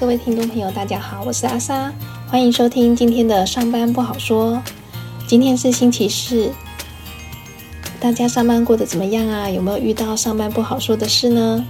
[0.00, 1.92] 各位听众朋友，大家好，我是阿莎，
[2.26, 4.60] 欢迎收听今天的上班不好说。
[5.28, 6.50] 今天是星期四，
[8.00, 9.48] 大家上班过得怎么样啊？
[9.48, 11.64] 有没有遇到上班不好说的事呢？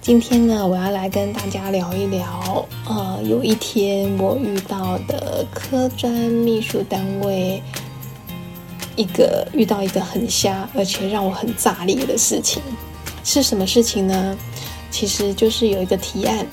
[0.00, 7.60] 今天呢，我要来跟大家聊一聊，呃，有一天我遇到的科专秘书单位
[8.94, 12.62] 一个遇到一个很瞎，而且让我很炸裂的事情，
[13.24, 14.36] 是什么事情呢？
[14.92, 16.46] 其实就是有一个提案，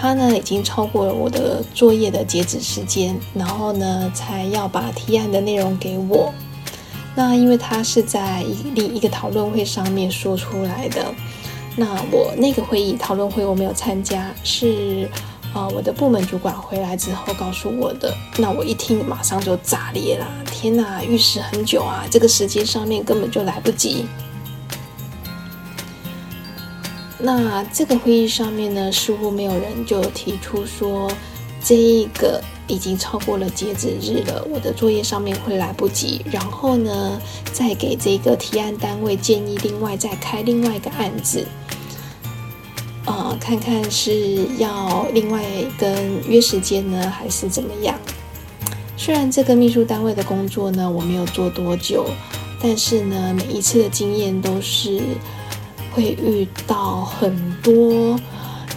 [0.00, 6.32] 他呢已经超过了我的作业的截止时间，然后呢才要把提案的内容给我。
[7.16, 8.44] 那因为他是在
[8.76, 11.04] 另一个讨论会上面说出来的，
[11.74, 15.10] 那我那个会议讨论会我没有参加，是
[15.52, 18.14] 啊我的部门主管回来之后告诉我的。
[18.36, 24.06] 那我一听马上就炸裂了，天哪，预示很久啊，这个时间上面根本就来不及。
[27.20, 31.10] 那这个会议上面呢，似乎没有人就提出说，
[31.60, 36.24] 这一个已经超过了截止日了，我的作业上面会来不及。
[36.30, 37.20] 然后呢，
[37.52, 41.44] 再给这个提案单位建议，另外再开另外一个案子，
[43.04, 45.42] 啊，看看是要另外
[45.76, 47.98] 跟约时间呢，还是怎么样？
[48.96, 52.06] 虽然这个秘书单位的工作呢，我没有做多久，
[52.62, 55.02] 但是呢，每一次的经验都是。
[55.98, 58.16] 会遇到很多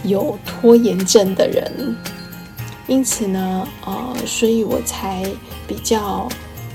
[0.04, 1.96] 有拖延症的人，
[2.88, 5.24] 因此呢，呃，所以我才
[5.68, 6.28] 比较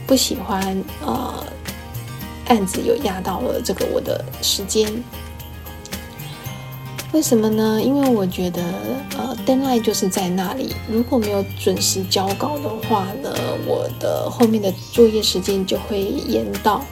[0.07, 1.45] 不喜欢呃
[2.47, 4.89] 案子有压到了这个我的时间。
[7.13, 7.83] 为什么呢？
[7.83, 8.63] 因为我觉得
[9.19, 13.35] 呃，deadline 就是在那里，如果没有准时交稿的话呢，
[13.67, 16.85] 我的后面的作业时间就会延到。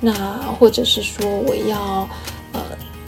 [0.00, 0.12] 那
[0.58, 2.06] 或者是说我要。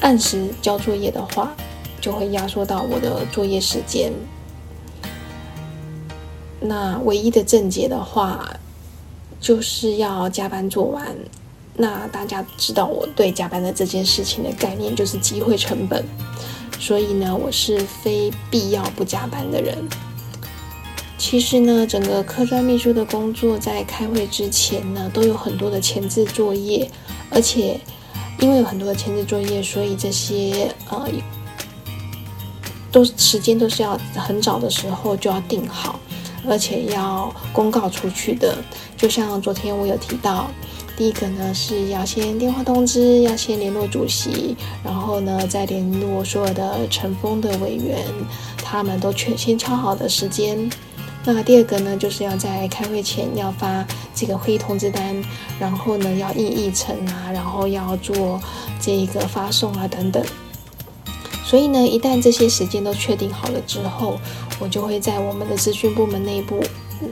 [0.03, 1.55] 按时交作业的话，
[2.01, 4.13] 就会压缩到我的作业时间。
[6.61, 8.53] 那唯一的症结的话，
[9.41, 11.17] 就是要加班做完。
[11.75, 16.05] 那大家知道我对加班的这件事情的概念，就是机会成本。
[16.81, 19.79] 所以呢，我是非必要不加班的人。
[21.17, 26.91] 其实呢，整个科专秘书的工作，在开会之前呢，都有很多的前置作业，
[27.31, 27.81] 而且。
[28.43, 31.07] 因为有很多的前置作业，所以这些呃，
[32.91, 36.01] 都时间都是要很早的时候就要定好，
[36.49, 38.59] 而且要公告出去的。
[38.97, 40.51] 就像昨天我有提到，
[40.97, 48.05] 第一个呢是要先电话通知，要先联络主席，然后呢再联络所有的尘封的委员，
[48.57, 50.69] 他们都全先敲好的时间。
[51.25, 55.23] 那第二个呢，就是要在开会前要发这个会议通知单，
[55.59, 58.41] 然后呢要印议程啊，然后要做
[58.81, 60.25] 这个发送啊等等。
[61.45, 64.19] 所以呢，一旦这些时间都确定好了之后，
[64.59, 66.63] 我就会在我们的资讯部门内部。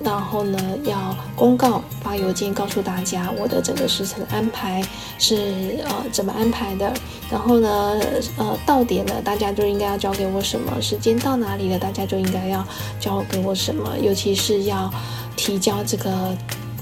[0.03, 4.83] 然后呢，要公告发邮件告诉大家我的整个时程安排
[5.19, 6.93] 是呃怎么安排的。
[7.31, 8.01] 然后呢，
[8.37, 12.67] 呃到点了，大家就应该要交给我什么时间到哪里了，大家就应该要
[12.99, 13.97] 交给我什么。
[14.01, 14.91] 尤其是要
[15.37, 16.37] 提交这个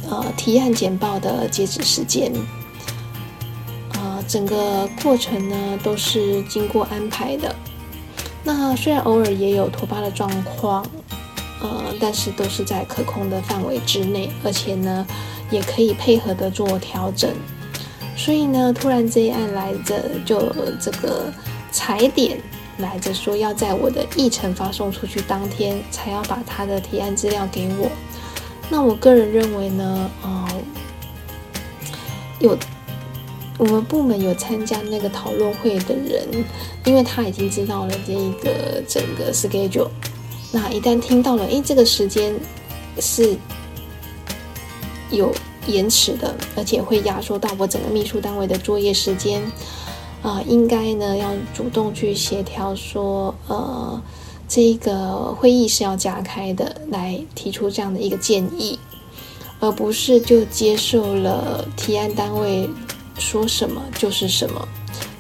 [0.09, 2.33] 呃提案简报的截止时间。
[3.95, 7.55] 呃，整个过程呢都是经过安排的。
[8.45, 10.85] 那虽然偶尔也有突发的状况。
[11.61, 15.07] 呃，但是都是在可控的范围之内，而且呢，
[15.51, 17.31] 也可以配合的做调整。
[18.17, 21.33] 所以呢，突然这一案来着，就这个
[21.71, 22.41] 踩点
[22.79, 27.91] 来着，说要在我的议程发送出去当天，才要把他的提案资料给我。
[28.71, 30.49] 那我个人认为呢，呃，
[32.41, 32.59] 有
[33.57, 36.45] 我们部门有参加那个讨论会的人，
[36.85, 39.89] 因为他已经知道了这一个整个 schedule。
[40.51, 42.35] 那一旦听到了，诶，这个时间
[42.99, 43.37] 是
[45.11, 45.31] 有
[45.67, 49.43] 延迟的，而且会压缩到我整个秘书单位的作业时间，
[50.23, 54.03] 啊，应该呢要主动去协调，说，呃，
[54.49, 58.79] 这个会议是要加开的，来提出这样的一个建议，
[59.61, 62.69] 而不是就接受了提案单位
[63.19, 64.67] 说什么就是什么。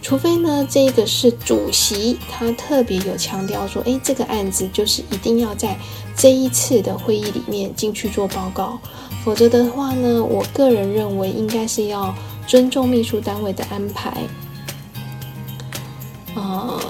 [0.00, 5.76] 除非呢，这个是主席，他特别有强调说，诶，这个案子就是一定要在
[6.16, 8.78] 这一次的会议里面进去做报告，
[9.24, 12.14] 否则的话呢，我个人认为应该是要
[12.46, 14.14] 尊重秘书单位的安排，
[16.34, 16.80] 呃，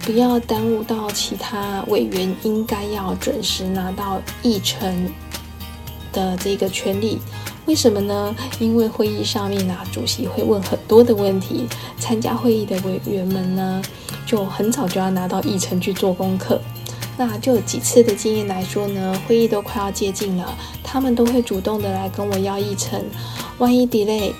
[0.00, 5.12] 不要耽误到其他委员应该要准时拿到议程
[6.14, 7.18] 的这个权利。
[7.66, 8.34] 为什么呢？
[8.58, 11.66] 因为会议上面呢，主席会问很多的问题，
[11.98, 13.82] 参加会议的委员们呢，
[14.24, 16.60] 就很早就要拿到议程去做功课。
[17.16, 23.02] 那就几次的经验来说呢，会议都快要接近了，他们都会主动的来跟我要议程。
[23.58, 24.32] 万一 delay，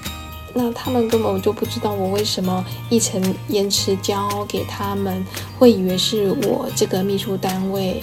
[0.52, 5.24] 那他们根本就不知道我为什么议程延迟交给他们，
[5.58, 8.02] 会以为是我这个秘书单位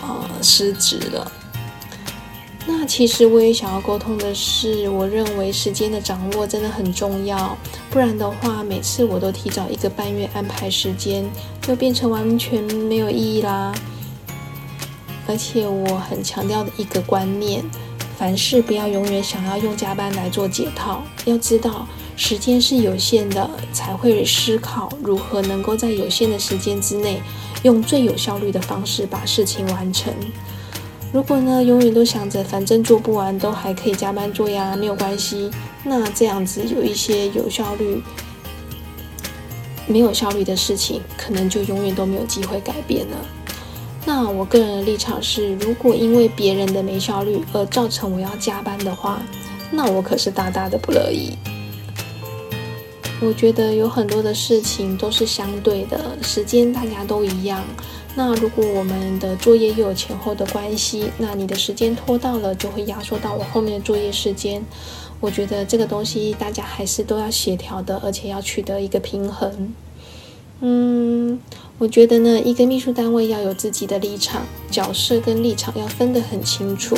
[0.00, 1.30] 呃失职了。
[2.66, 7.56] 那其实我也想要沟通的是，我认为时间的掌握真的很重要，
[7.90, 11.24] 不然的话，每次我都提早一个半月安排时间，
[11.60, 13.72] 就变成完全没有意义啦。
[15.26, 17.62] 而且我很强调的一个观念，
[18.18, 27.20] 凡事不要永远想要用加班来做解套，要知道时间是有限的，才会思考如何能够在有限的时间之内，
[27.62, 30.12] 用最有效率的方式把事情完成。
[31.14, 35.48] 如果呢，永远都想着反正做不完都还可以加班做呀，没有关系。
[35.84, 38.02] 那这样子有一些有效率、
[39.86, 43.16] 没有效率的事情，可能就永远都没有机会改变了。
[44.04, 49.22] 那我个人的立场是，如果因为别人的没效率而造成我要加班的话，
[49.70, 51.38] 那我可是大大的不乐意。
[53.20, 57.62] 我觉得有很多的事情都是相对的，时间大家都一样。
[58.16, 64.64] 那如果我们的作业又有前后的关系，那你的时间拖到了，就会压缩到我后面的作业时间。
[65.20, 69.74] 我觉得这个东西大家还是都要协调的，而且要取得一个平衡。
[70.60, 71.40] 嗯，
[71.78, 76.96] 我觉得呢，一个秘书单位要有自己的立场、角色跟立场要分得很清楚。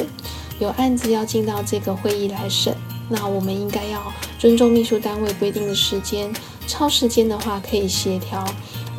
[0.59, 2.75] 有案子要进到这个会议来审，
[3.09, 6.33] 那我们应该要尊重秘书单位规定的时间，
[6.67, 8.45] 超时间的话可以协调。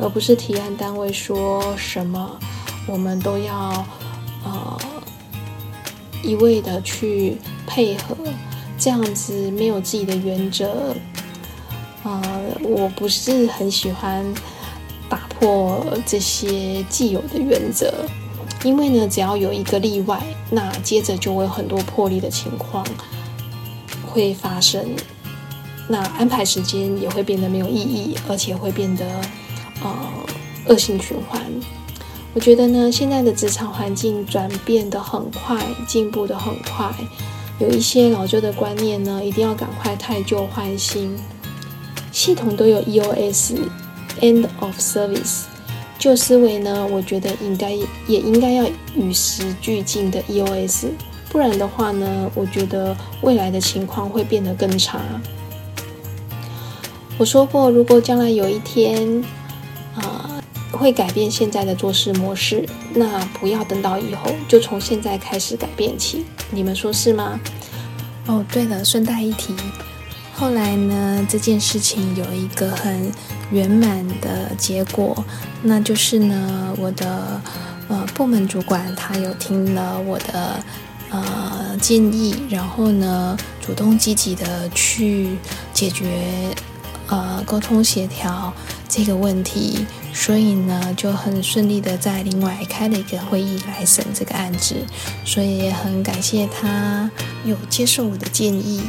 [0.00, 2.38] 而不是提案单位说什么，
[2.86, 3.84] 我们都要
[4.44, 4.78] 呃
[6.22, 7.36] 一味的去
[7.66, 8.16] 配合，
[8.78, 10.94] 这样子没有自己的原则，
[12.04, 12.22] 呃，
[12.62, 14.24] 我不是很喜欢
[15.08, 17.92] 打破这些既有的原则，
[18.62, 22.86] 因为呢，只要有一个例外，那接着就会有很多破例的情况
[24.06, 24.84] 会发生，
[25.88, 29.04] 那安排时间也会变得没有意义，而且会变得。
[29.82, 29.96] 呃，
[30.66, 31.40] 恶性循环。
[32.34, 36.92] 我觉得呢，现在的职场环境转变的很快，进步的很快，
[37.58, 41.16] 有一些老旧的观念呢，一定要赶快汰旧换新。
[42.12, 45.42] 系统都有 EOS（End of Service）
[45.98, 47.86] 旧思维呢，我觉得应该也
[48.20, 50.86] 应该要与时俱进的 EOS，
[51.28, 55.00] 不然的话呢，我觉得未来的情况会变得更差。
[57.18, 59.24] 我说过，如果将来有一天，
[60.70, 66.24] 会改变现在的做事模式，那不要等到以后，就从现在开始改变起。
[66.50, 67.40] 你们说是吗？
[68.26, 69.54] 哦，对了，顺带一提，
[70.34, 73.10] 后来呢，这件事情有一个很
[73.50, 75.24] 圆满的结果，
[75.62, 77.40] 那就是呢，我的
[77.88, 80.62] 呃部门主管他有听了我的
[81.10, 85.38] 呃建议，然后呢，主动积极的去
[85.72, 86.54] 解决
[87.08, 88.52] 呃沟通协调。
[88.88, 94.74] 这个问题，所以呢就很顺利的在另外开了一个会议来审这个案子，
[95.24, 97.10] 所以也很感谢他
[97.44, 98.82] 有接受我的建议。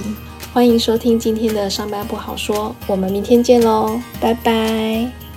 [0.52, 5.29] 欢迎收听今天的上班不好说，我们明天见喽，拜拜。